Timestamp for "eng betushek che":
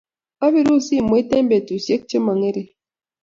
1.37-2.17